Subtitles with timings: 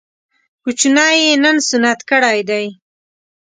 [0.63, 2.65] کوچنی يې نن سنت کړی دی